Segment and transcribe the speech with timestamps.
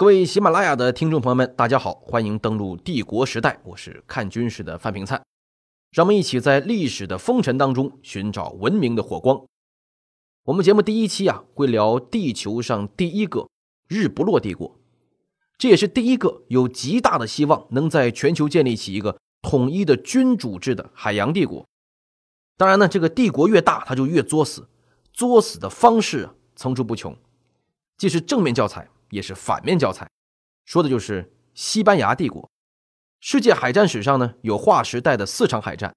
[0.00, 5.22] 各位喜马拉雅的听众朋友们，大家好，欢迎登录帝国时代，我是看军事的范平灿，
[5.90, 9.44] 让我们一起在历史的风尘当中寻找文明的火光。
[10.44, 13.46] 我们节目第一期啊，会聊地球上第一个
[13.88, 14.74] 日不落帝国，
[15.58, 21.66] 这也是第一个有极大的希望能在全球建立起一个统一的君主制的海洋帝国。
[22.56, 24.66] 当然呢，这个帝国越大，它就越作死，
[25.12, 27.14] 作死的方式层出不穷，
[27.98, 28.88] 既是正面教材。
[29.10, 30.08] 也是反面教材，
[30.64, 32.48] 说的就是西班牙帝国。
[33.20, 35.94] 世界海战史上呢，有划时代的四场海战：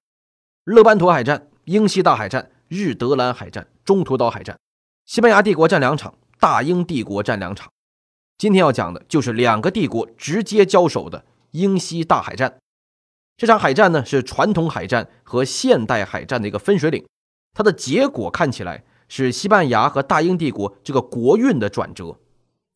[0.64, 4.58] 勒班陀海战、英西大海战、日德兰海战、中途岛海战。
[5.06, 7.70] 西班牙帝国战两场，大英帝国战两场。
[8.36, 12.58] 今天要讲的就是两个帝国直接交手的英西大海战。
[13.36, 17.06] 这场海战呢，是传统海战和现代海战的一个分水岭。
[17.52, 22.18] 它的结果看起来是西班牙和大英帝国这个国运的转折。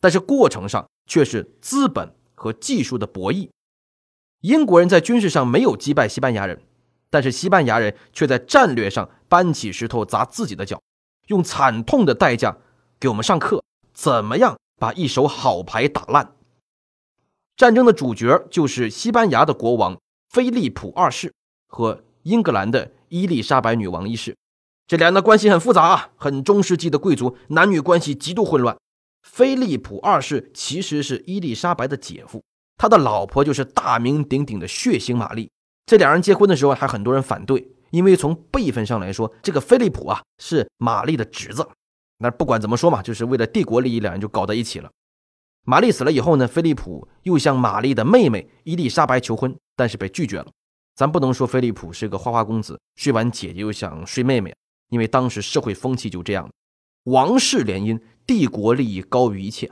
[0.01, 3.49] 但是过程上却是资本和技术的博弈。
[4.43, 6.63] 英国人在军事上没有击败西班牙人，
[7.11, 10.81] 但是西班牙人却在战略上搬起石头砸自己的脚，
[11.27, 12.57] 用惨痛的代价
[13.01, 16.35] 给我们上课，怎么样把一手好牌打烂。
[17.57, 21.33] 战争的主角就是西班牙的国王菲利普二世
[21.67, 24.37] 和英格兰的伊丽莎白女王一世，
[24.87, 28.79] 这两人的关系很复杂啊，很中世纪的贵族，男女关系极度混乱。
[29.31, 32.43] 菲利普二世其实是伊丽莎白的姐夫，
[32.77, 35.49] 他的老婆就是大名鼎鼎的血腥玛丽。
[35.87, 41.69] 这两人结婚的时候，还很多人反对，因为从辈分上来说，这个菲利普啊是玛丽的侄子。
[42.19, 44.91] 那不管怎么说嘛，就是为了帝国利益，两人就搞在一起了。
[45.65, 50.47] 玛丽死了以后呢，菲利普又向玛丽的妹妹伊丽莎白求婚，但是被拒绝了。
[50.97, 54.53] 咱不能说菲利普是个花花公子，睡完姐姐又想睡妹妹，
[54.89, 56.51] 因为当时社会风气就这样，
[57.05, 58.01] 王室联姻。
[58.29, 59.71] 帝国利益高于一切，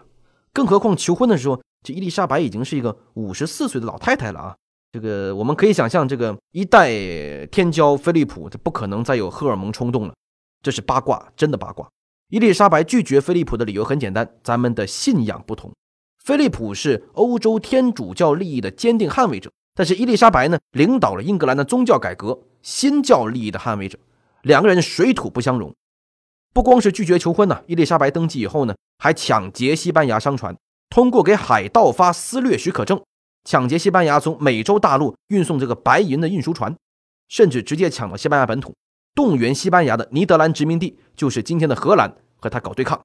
[0.51, 4.57] 更何况求婚的时候，这伊丽莎白已经是一个五十四岁的老太太了啊！
[4.93, 6.89] 这个我们可以想象，这个一代
[7.49, 10.15] 天骄菲利普，他不可能再有荷尔蒙冲动了。
[10.63, 11.87] 这是八卦，真的八卦。
[12.31, 15.71] 伊丽莎白拒绝菲利普的理由很简单，咱们的信仰不同。
[16.25, 23.99] 菲利普是欧洲天主教利益的坚定捍卫者，但是伊丽莎白呢，领导了英格兰的宗教改革，新教利益的捍卫者，
[24.41, 25.75] 两个人水土不相容。
[26.57, 30.57] 不光是拒绝求婚呢，伊丽莎白登基以后呢，还抢劫西班牙商船，
[30.89, 32.99] 通过给海盗发私掠许可证，
[33.45, 36.75] 抢劫西班牙从美洲大陆运送这个白银的运输船，
[37.29, 38.75] 甚至直接抢到西班牙本土，
[39.15, 42.99] 动员西班牙的尼德兰殖民地，就是今天的荷兰，和他搞对抗。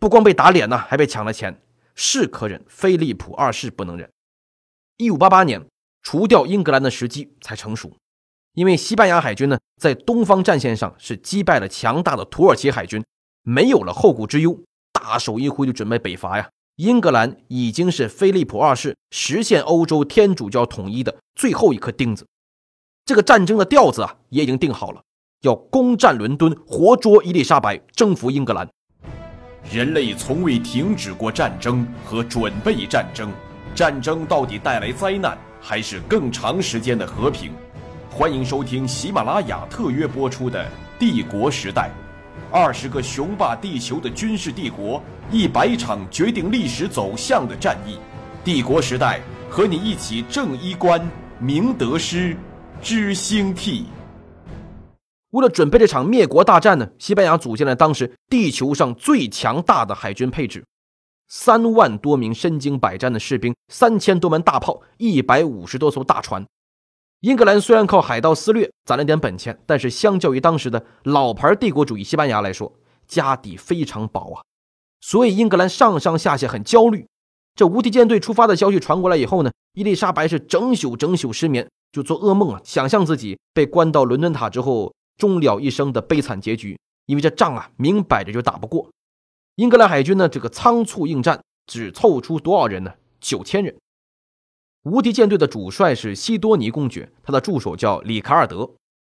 [0.00, 1.62] 不光被打脸呢，还被抢了钱，
[1.94, 4.10] 是可忍，菲利普二世不能忍。
[4.96, 5.64] 一五八八年，
[6.02, 7.92] 除掉英格兰的时机才成熟。
[8.54, 13.04] 因为西班牙海军呢，在东方战线上是击败了强大的土耳其海军，
[13.42, 14.58] 没有了后顾之忧，
[14.92, 16.48] 大手一挥就准备北伐呀。
[16.76, 22.26] 英格兰已经是菲利普二世实现欧洲天主教统一的最后一颗钉子，
[23.04, 25.02] 这个战争的调子啊也已经定好了，
[25.42, 28.68] 要攻占伦敦，活捉伊丽莎白，征服英格兰。
[29.70, 33.30] 人类从未停止过战争和准备战争，
[33.74, 37.52] 战争到底带来灾难，还是更长时间的和平？
[38.12, 40.64] 欢迎收听喜马拉雅特约播出的
[40.98, 41.88] 《帝国时代》，
[42.54, 45.00] 二十个雄霸地球的军事帝国，
[45.30, 47.98] 一百场决定历史走向的战役。
[48.42, 51.00] 帝国时代和你一起正衣冠，
[51.38, 52.36] 明得失，
[52.82, 53.86] 知兴替。
[55.30, 60.64] 为了准备这场灭国大战呢，西班牙组建了当时地球上最强大的海军配置：
[61.28, 66.44] 三万多名身经百战的士兵，三千多门大炮，一百五十多艘大船。
[67.20, 72.72] 英格兰虽然靠海盗肆掠攒了点本钱，但是相较于当时的老牌帝国主义西班牙来说，
[73.06, 74.42] 家底非常薄啊。
[75.02, 77.06] 所以英格兰上上下下很焦虑。
[77.54, 86.78] 这无敌舰队出发的消息传过来以后呢，伊丽莎白是整宿整宿失眠，就做噩梦啊，想象自己被关到伦敦塔之后终了一生的悲惨结局。
[87.04, 88.88] 因为这仗啊，明摆着就打不过。
[89.56, 92.94] 英格兰海军呢，这个仓促应战，只凑出多少人呢？
[93.20, 93.76] 九千人。
[94.84, 98.70] 无敌舰队的主帅是西多尼公爵，他的助手叫里卡尔德。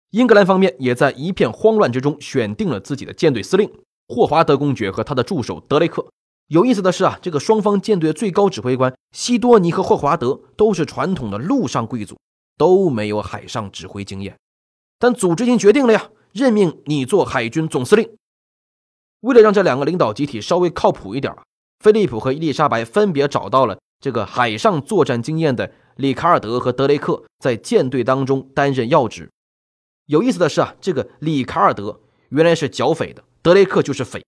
[0.09, 3.71] 英格兰方面也在一片慌乱之中选定了自己的舰队司令
[4.07, 6.05] 霍华德公爵和他的助手德雷克。
[6.47, 12.17] 有意思的是啊，这个双方舰队的最高指挥官西多尼和霍华德都是传统的陆上贵族，
[12.57, 14.35] 都没有海上指挥经验。
[14.97, 18.09] 但组织已经决定了呀，任命你做海军总司令。
[19.19, 21.33] 为了让这两个领导集体稍微靠谱一点，
[21.79, 23.77] 菲利普和伊丽莎白分别找到了。
[24.01, 29.29] 这个海上作战经验的里卡尔德和德雷克在舰队当中担任要职。
[30.07, 34.25] 有意思的是啊，这个里卡尔德原来是剿匪的，德雷克就是匪。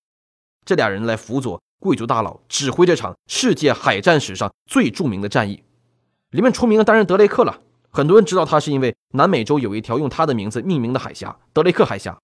[0.63, 5.63] 这俩人来辅佐贵族大佬指挥这场世界海战史上最著名的战役。
[6.29, 7.59] 里面出名的当然德雷克了，
[7.89, 12.17] 很多人知道他是因为南美洲有一条用他的名字命名的海峡——德雷克海峡，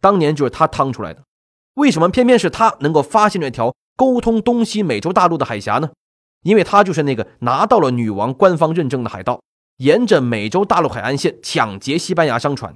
[0.00, 1.22] 当年就是他趟出来的。
[1.74, 5.90] 为什么偏偏是他能够发现这条沟通东西美洲大陆的海峡呢？
[6.42, 9.40] 因为他就是那个拿到了女王官方认证的海盗，
[9.76, 12.74] 沿着美洲大陆海岸线抢劫西班牙商船。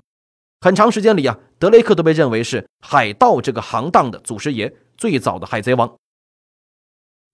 [0.61, 5.94] 很长时间里啊，德雷克都被认为是海盗这个行当的祖师爷，最早的海贼王。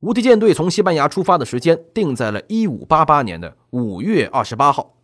[0.01, 4.97] 无敌舰队从西班牙出发的时间定在了1588年的5月28号，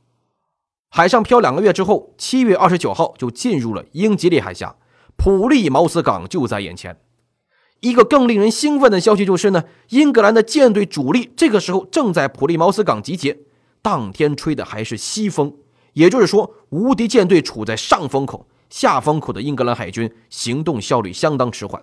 [0.91, 4.75] 海上漂两个月之后，7月29号就进入了英吉利海峡，
[5.17, 6.99] 普利茅斯港就在眼前。
[7.81, 13.39] 一个更令人兴奋的消息就是呢，英格兰的舰队主力这个时候正在普利茅斯港集结，
[13.83, 15.55] 当天吹的还是西风。
[15.93, 21.83] 也就是说，无敌舰队处在上风口，下风口的英格兰海军行动效率相当迟缓，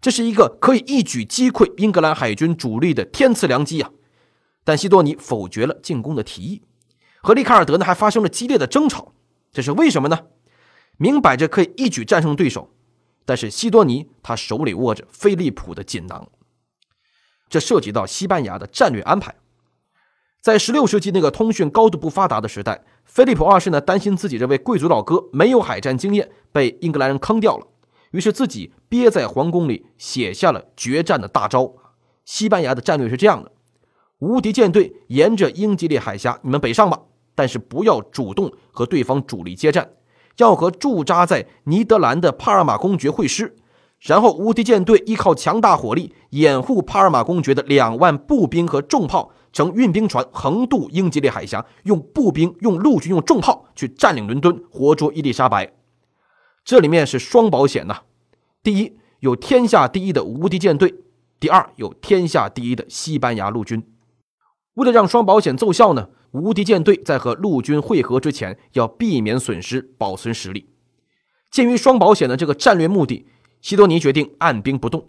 [0.00, 3.90] 这是一个可以一举击溃英格兰海军主力的天赐良机啊！
[4.62, 6.62] 但西多尼否决了进攻的提议，
[7.22, 9.12] 和利卡尔德呢还发生了激烈的争吵，
[9.52, 10.18] 这是为什么呢？
[10.98, 12.70] 明摆着可以一举战胜对手，
[13.26, 16.26] 但是西多尼他手里握着飞利浦的锦囊，
[17.50, 19.34] 这涉及到西班牙的战略安排。
[20.40, 27.66] 在16世纪那个通讯高度不发达的时代，菲利普二世呢担心自己这位贵族老哥没有海战经验，被英格兰人坑掉了，
[28.12, 31.74] 于是自己憋在皇宫里写下了决战的大招。
[32.24, 33.50] 西班牙的战略是这样的：
[34.20, 37.02] 无敌舰队沿着英吉利海峡，你们北上吧，
[37.34, 39.90] 但是不要主动和对方主力接战，
[40.36, 43.56] 要和驻扎在尼德兰的帕尔马公爵会师，
[44.00, 49.32] 然后无敌舰队依靠强大火力掩护帕尔马公爵的两万步兵和重炮。
[49.52, 55.72] 乘运兵船横渡英吉利海峡，用步兵、用陆军、用重炮去占领伦敦，活捉伊丽莎白。
[56.62, 58.00] 这里面是双保险呐：
[58.62, 60.90] 第一，有天下第一的无敌舰队；
[61.40, 63.82] 第二，有天下第一的西班牙陆军。
[64.74, 70.68] 为了让双保险奏效呢，无敌舰队在和陆军会合之前，要避免损失，保存实力。
[71.50, 73.26] 鉴于双保险的这个战略目的，
[73.62, 75.08] 西多尼决定按兵不动。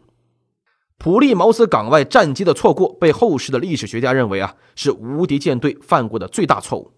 [0.98, 6.94] 普利茅斯港外战机的错过，被后世的历史学家认为啊是无敌舰队犯过的最大错误。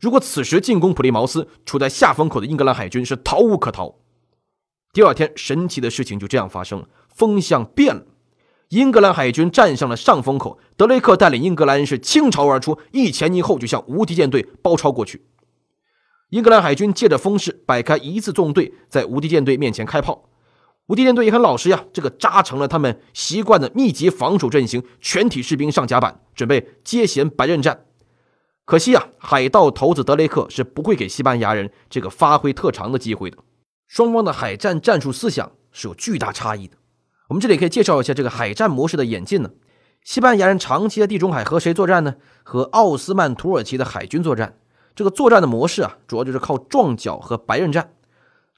[0.00, 3.96] 如果此时进攻普利茅斯，处在下风口的英格兰海军是逃无可逃。
[4.92, 8.06] 第二天，神奇的事情就这样发生了，风向变了，
[8.70, 15.26] 英格兰海军站上了上风口，德雷克带领英格兰人是倾巢而出，一前一后就向无敌舰队包抄过去。
[16.30, 20.28] 英格兰海军借着风势，摆开一字纵队，在无敌舰队面前开炮。
[20.86, 27.86] 无敌舰队也很老实呀，这个扎成了他们习惯的密集防守阵型，全体士兵上甲板，准备接衔白刃战。
[28.64, 33.38] 可惜啊，海盗头子德雷克是不会给西班牙人这个发挥特长的机会的。
[33.86, 36.76] 双方的海战战术思想是有巨大差异的。
[37.28, 39.50] 我们这里可以介绍一下这个海战模式的演进呢。
[40.02, 42.16] 西班牙人长期在地中海和谁作战呢？
[42.42, 44.58] 和奥斯曼土耳其的海军作战。
[44.94, 47.94] 这个作战的模式啊，主要就是靠撞角和白刃战。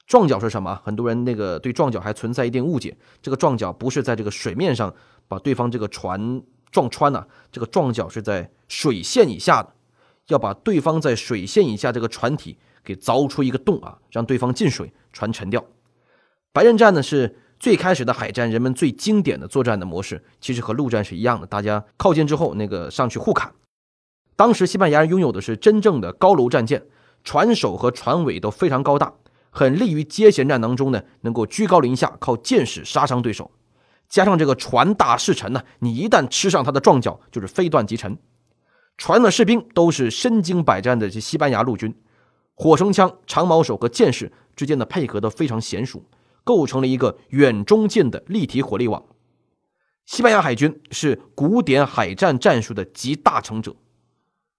[0.05, 0.81] 撞角是什么？
[0.83, 2.97] 很多人那个对撞角还存在一定误解。
[3.21, 4.93] 这个撞角不是在这个水面上
[5.27, 9.73] 把对方这个船撞穿呐，这个撞角是在水线以下的，
[10.27, 15.63] 要把对方在水线以下这个船体给凿出一个洞啊，让对方进水，船沉掉。
[16.51, 23.51] 白刃战呢是最开始的海战，人们最经典的作战的模式，其实和陆战是一样的，大家靠近之后那个上去互砍。
[24.35, 26.83] 当时西班牙人拥有的是真正的高楼战舰，
[27.23, 29.13] 船首和船尾都非常高大。
[29.49, 33.49] 很利于接舷战当中呢，能够居高临下，靠箭矢杀伤对手。
[34.07, 38.15] 加上这个船大势沉呢，你一旦吃上他的撞角，就是非断即沉。
[38.97, 41.95] 船的士兵都是身经百战的这西班牙陆军，
[42.53, 46.03] 火绳枪、长矛手和剑士之间的配合都非常娴熟，
[46.47, 49.03] 构成了一个远中近的立体火力网。
[50.05, 53.75] 西班牙海军是古典海战战术的集大成者。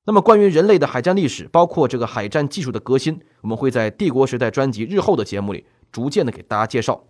[0.04, 7.02] 那么，关于人类的海战历史，包括这个海战技术的革新，我们会在帝国时代专辑日后的节目里逐渐的给大家介绍，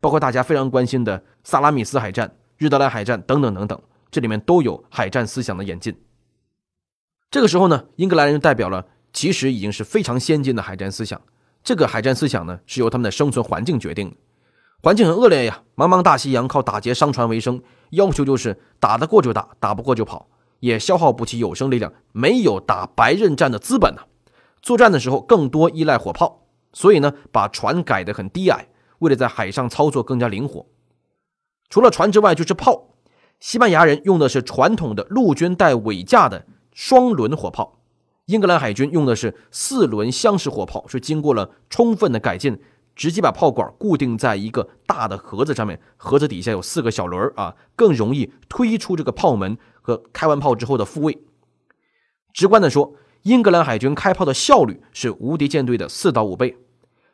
[0.00, 3.78] 包括大家非常关心的萨拉米斯海战、日德兰海战等等等等，
[4.10, 5.94] 这里面都有海战思想的演进。
[7.30, 11.20] 这个时候呢，英格兰人代表了其实已经是非常先进的海战思想。
[11.66, 14.16] 这个海战思想呢，是由他们的生存环境决定的，
[14.84, 20.28] 环境很恶劣呀，茫茫大西洋靠打劫商船为生，要求就是打得过就打，打不过就跑。
[20.60, 24.02] 也消耗不起有生力量，没有打白刃战的资本呢。
[24.62, 28.68] 作战的时候更多依赖火炮，所以呢，把船改得很低矮，
[29.00, 30.64] 为了在海上操作更加灵活。
[31.68, 32.90] 除了船之外，就是炮。
[33.40, 37.75] 西班牙人用的是传统的陆军带尾架的双轮火炮，
[38.26, 42.60] 英格兰海军用的是四轮箱式火炮，是经过了充分的改进，
[42.96, 51.22] 直接把炮管固定在一个大的盒子上面，盒子底下有四个小轮儿啊，更容易推出这个炮门和开完炮之后的复位。
[52.32, 56.56] 直观的说，英格兰海军开炮的效率是无敌舰队的四到五倍。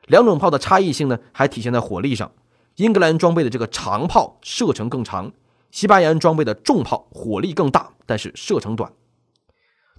[0.07, 2.33] 两种炮的差异性呢，还体现在火力上。
[2.77, 5.31] 英格兰装备的这个长炮射程更长，
[5.71, 8.91] 西班牙人装备的重炮火力更大，但是射程短。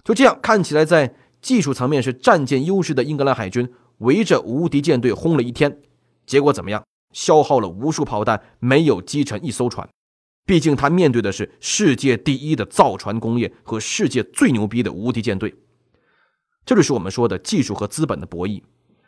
[0.04, 5.80] 就这样看起来，在技术层面是战舰优势的英格兰海军，围着无敌舰队轰了一天，
[6.26, 6.84] 结果怎么样？
[7.12, 9.88] 消耗了无数炮弹，没有击沉一艘船。
[10.44, 15.54] 毕竟他面对的是世界第一的造船工业和世界最牛逼的无敌舰队。
[16.66, 18.62] 这就是我们说的技术和资本的博弈。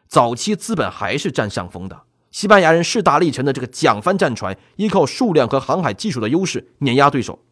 [0.09, 7.45] 早期资本还是占上风的，西班牙人势大力沉的这个桨帆战船，依靠数量和航海技术的优势碾压对手。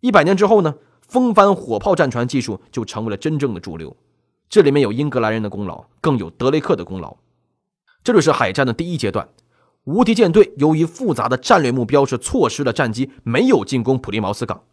[0.00, 0.76] 一百年之后呢？
[1.08, 3.96] 风帆火炮战船技术就成为了真正的主流，
[4.48, 7.16] 这里面有英格兰人的功劳，更有德雷克的功劳。
[8.02, 9.28] 这就是海战的第一阶段。
[9.84, 14.64] 无敌舰队由于复杂的战略目标是错失了战机，没有进攻普利茅斯港。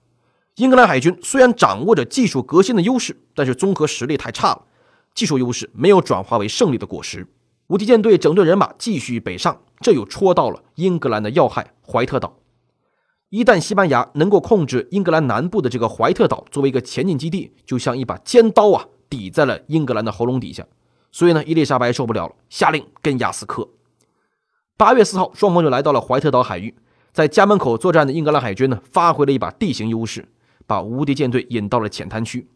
[0.55, 4.65] 英格兰海军虽然掌握着技术革新的优势，但是综合实力太差了，
[5.13, 7.27] 技术优势没有转化为胜利的果实。
[7.67, 12.40] 无敌舰队整顿人马继续北上，这又戳到了英格兰的要害——怀特岛。
[13.31, 20.67] 一旦西班牙能够控制英格兰南部的这个怀特岛作为一个前进基地，就像一把尖刀啊，抵在了英格兰的喉咙底下。
[21.13, 23.69] 所以呢，伊丽莎白受不了了，下令跟亚斯克。
[24.75, 26.75] 八月四号，双方就来到了怀特岛海域，
[27.13, 30.27] 在家门口作战的英格兰海军呢，发挥了一把地形优势，
[30.67, 32.49] 把无敌舰队引到了浅滩区。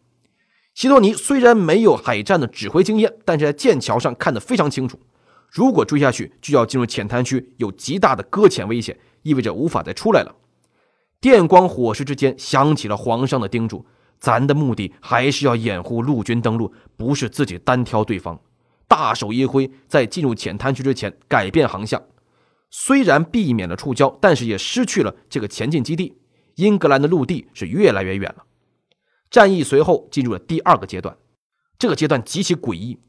[0.74, 4.98] 希多尼虽然没有海战的指挥经验，但是在剑桥上看得非常清楚，
[5.50, 10.34] 如果追下去，就要进入浅滩区，有极大的搁浅危险，意味着无法再出来了。
[11.26, 13.84] 电光火石之间，响起了皇上的叮嘱
[14.20, 18.40] ：“咱的目的还是要掩护陆军登陆，不是自己单挑对方。”
[18.86, 22.00] 大手一挥，在进入浅滩区之前改变航向。
[22.70, 26.16] 虽然避免了触礁，但是也失去了这个前进基地。
[26.54, 28.44] 英格兰的陆地是越来越远了。
[29.28, 31.16] 战役随后进入了第二个阶段，
[31.76, 33.00] 这个阶段极其诡异。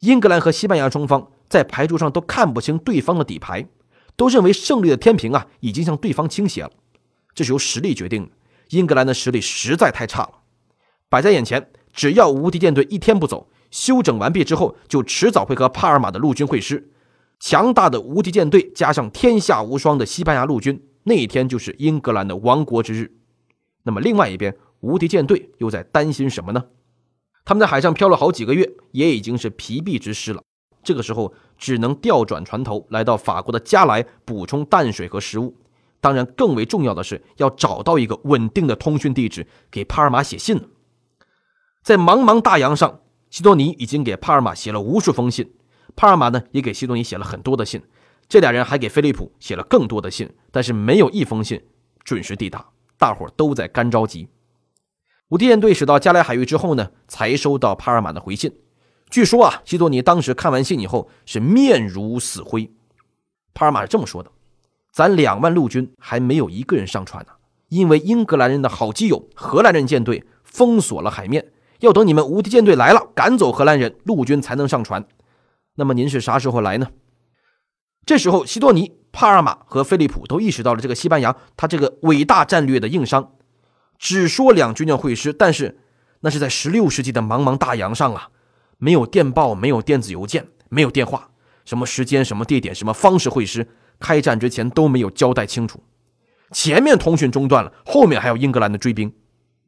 [0.00, 3.68] 英格兰和西班牙双方在牌桌上都看不清对方的底牌，
[4.16, 6.72] 都认为胜利的天平啊已经向对方倾斜了。
[7.34, 8.32] 这是由实力决定的。
[8.70, 10.30] 英格兰的实力实在太差了，
[11.08, 16.92] 摆在眼前，只要无敌舰队一天不走，休整完毕之后，就迟早会和帕尔马的陆军会师。
[17.40, 23.10] 强大的无敌舰队加上天下无双的西班牙陆军，那一天就是英格兰的亡国之日。
[23.82, 26.66] 那么，另外一边，无敌舰队又在担心什么呢？
[27.44, 30.42] 他们在海上漂了好几个月，也已经是疲弊之师了。
[30.84, 35.56] 这个时候，只能调转船头，来到法国的加莱补充淡水和食物。
[36.00, 40.70] 当然，更为重要的是要找到一个稳定的通讯地址，给帕尔马写信。
[41.82, 45.52] 在茫茫大洋上，西多尼已经给帕尔马写了无数封信，
[45.94, 47.82] 帕尔马呢也给西多尼写了很多的信。
[48.28, 51.62] 这俩人还给菲利普写了更多的信，但是没有一封信
[52.04, 52.64] 准时抵达，
[52.96, 54.28] 大伙都在干着急。
[55.28, 58.52] 无敌舰队驶到加莱海域之后呢，才收到帕尔马的回信。
[59.10, 62.72] 据说啊，西多尼当时看完信以后是面如死灰。
[63.52, 64.30] 帕尔马是这么说的。
[64.92, 67.32] 咱两万陆军还没有一个人上船呢，
[67.68, 75.06] 因为英格兰人的好基友荷兰人舰队封锁了海面，要等你们无敌舰队来了，赶走荷兰人，陆军才能上船。
[75.76, 76.88] 那么您是啥时候来呢？
[78.04, 83.32] 这时候，西多尼、帕尔马和菲利普都意识到了这个西班牙他这个伟大战略的硬伤。
[83.98, 85.78] 只说两军要会师，但是
[86.20, 88.30] 那是在十六世纪的茫茫大洋上啊，
[88.78, 91.30] 没有电报，没有电子邮件，没有电话，
[91.64, 93.68] 什么时间、什么地点、什么方式会师。
[94.00, 95.80] 开战之前都没有交代清楚，
[96.50, 99.14] 前面通讯中断了，后面还有英格兰的追兵，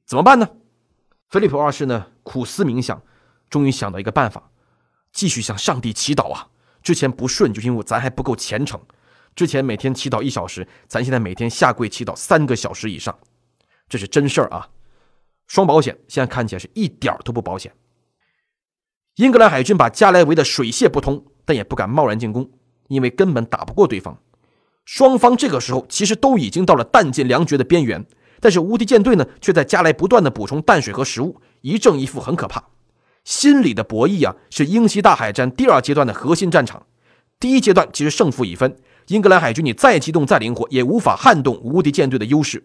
[0.04, 0.48] 怎么办呢？
[1.28, 3.00] 菲利普二世呢苦思冥想，
[3.48, 4.50] 终于想到一个办法，
[5.12, 6.48] 继续向上帝祈祷啊！
[6.82, 8.80] 之前不顺就因为咱还不够虔诚，
[9.36, 13.16] 之前每天祈祷一小时，咱现在每天下跪祈祷三个小时以上，
[13.88, 14.70] 这是真事儿啊！
[15.46, 17.72] 双保险现在看起来是一点都不保险。
[19.16, 22.50] 英格兰海军把加莱围得水泄不通，但也不敢贸然进攻。
[22.88, 24.18] 因为根本打不过对方，
[24.84, 28.04] 双方这个时候其实都已经到了弹尽粮绝的边缘，
[28.40, 32.64] 但是无敌舰队呢却在加来不断的补充淡水和食物，一正一负很可怕。
[33.24, 36.86] 心理的博弈啊，是英西大海战第二阶段的核心战场。
[37.38, 38.76] 第一阶段其实胜负已分，
[39.08, 42.64] 英格兰海军你再机动再灵活，也无法撼动无敌舰队的优势。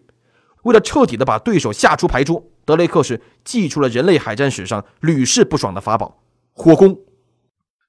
[0.64, 6.20] 为了彻底的把对手吓出牌桌，德雷克是祭出了人类海战史上屡试不爽的法宝——
[6.52, 6.98] 火攻。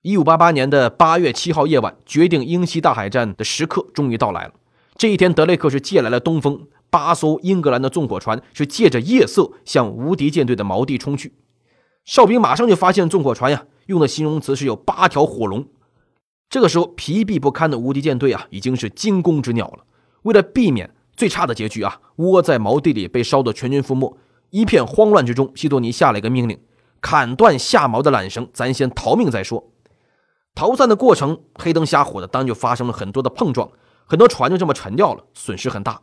[0.01, 4.53] 一五八八年的八月七号夜晚，决定英西大海战的时刻终于到来了。
[4.96, 11.34] 这一天，德雷克是借来了东风，八艘英格兰的纵火船是借着夜色向无敌舰队的锚地冲去。
[12.06, 15.68] 哨兵马上就发现纵火船呀，用的形容词是有八条火龙。
[16.50, 19.84] 这个时候，疲惫不堪的无敌舰队啊，已经是惊弓之鸟了。
[20.22, 24.15] 为了避免最差的结局啊，窝在锚地里被烧得全军覆没，
[24.51, 26.58] 一片慌乱之中，西多尼下了一个命令：
[27.01, 29.69] 砍断下锚的缆绳，咱先逃命再说。
[30.60, 33.72] 逃散的过程，黑灯瞎火的，当然就发生了很多的碰撞，
[34.06, 36.01] 很多船就这么沉掉了，损失很大。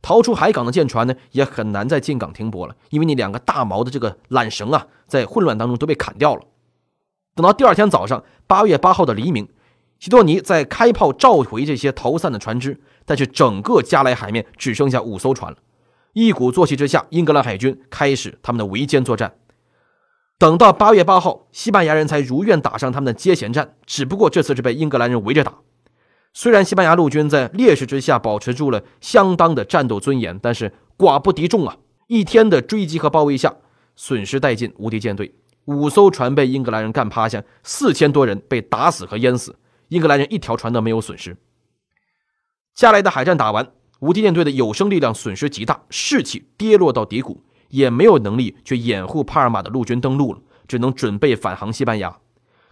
[0.00, 6.40] 逃出海港的舰船呢，也很难再进港停泊了，因为你两个大锚的这个缆绳啊，在混乱当中都被砍掉了。
[7.34, 9.46] 等到第二天早上，八月八号的黎明。
[9.98, 15.58] 希多尼在开炮召回这些逃散的船只，但是整个加莱海面只剩下五艘船了。
[16.14, 19.34] 一鼓作气之下，英格兰海军开始他们的围歼作战。
[20.42, 25.58] 等到八月八号，西班牙人才如愿打上他们的接舷战，只不过这次是被英格兰人围着打。
[26.34, 31.76] 虽然西班牙陆军在劣势之下保持住了相当的战斗尊严，但是寡不敌众啊！
[32.08, 33.54] 一天的追击和包围下，
[33.94, 35.32] 损失殆尽，无敌舰队
[35.66, 39.54] 五艘船被英格兰人干趴下，四千多人被打死和淹死。
[39.90, 41.36] 英格兰人一条船都没有损失。
[42.74, 43.70] 加来的海战打完，
[44.00, 52.18] 无敌舰队的有生力量损失极大，士气跌落到低谷，也没有能力去掩护帕尔马的陆军登陆了，只能准备返航西班牙。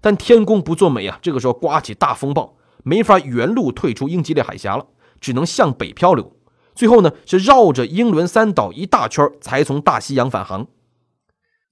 [0.00, 4.86] 但天公不作美啊，这个时候刮起大风暴，没法原路退出英吉利海峡了，
[5.20, 6.36] 只能向北漂流。
[6.74, 10.66] 最后呢，是绕着英伦三岛一大圈，才从大西洋返航。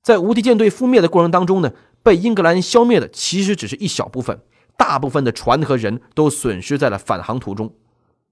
[0.02, 4.40] 在无敌舰队覆灭的过程当中呢，被英格兰消灭的其实只是一小部分。
[4.76, 7.74] 大部分的船和人都损失在了返航途中。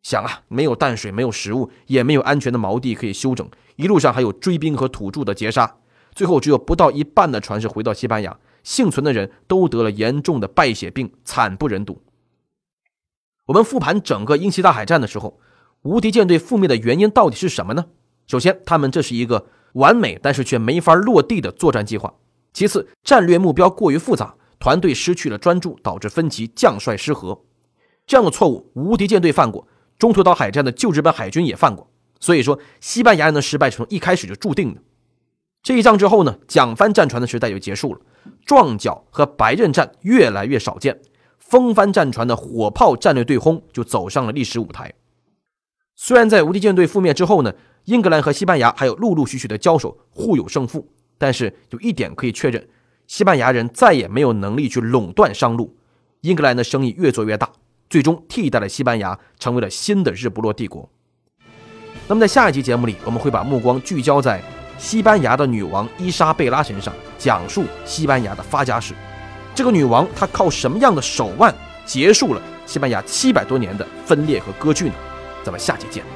[0.02, 5.76] 想啊，没有淡水，没有食物，也没有安全的锚地可以休整，一路上还有追兵和土著的截杀，
[6.14, 12.02] 最后只有不到一半的船是回到西班牙，幸存的人都得了严重的败血病，惨不忍睹。
[13.46, 15.38] 我们复盘整个英西大海战的时候，
[15.82, 17.86] 无敌舰队覆灭的原因到底是什么呢？
[18.26, 22.10] 首先，他们这是一个完美但是却没法落地的作战计划；
[22.52, 24.34] 其次，战略目标过于复杂。
[24.58, 27.38] 团队失去了专注，导致分歧，将帅失和，
[28.06, 29.68] 这样的错误，无敌舰队犯过，
[29.98, 31.88] 中途岛海战的旧日本海军也犯过。
[32.20, 34.80] 所以说，西班牙人的失败从一开始就注定的。
[35.62, 38.00] 这一仗之后呢，蒋帆战船的时代就结束了，
[38.44, 41.00] 撞角和白刃战越来越少见，
[41.38, 44.94] 风帆战船的火炮战略对轰就走上了历史舞台。
[45.94, 47.52] 虽然在无敌舰队覆灭之后呢，
[47.84, 52.68] 英格兰和西班牙还有陆陆续续的交手，互有胜负，但是有一点可以确认。
[53.06, 55.76] 西班牙人再也没有能力去垄断商路，
[56.20, 57.50] 英格兰的生意越做越大，
[57.88, 60.90] 最终替代了西班牙，成为了新的日不落帝国。
[62.08, 64.40] 那么在下一集节目里，我们会把目光聚焦在
[64.78, 68.94] 西班牙的女王伊莎贝拉身上，讲述西班牙的发家史。
[69.54, 71.52] 这个女王她靠什么样的手腕
[71.84, 74.94] 结束了西班牙七百多年的分裂和割据呢？
[75.42, 76.15] 咱们下期见。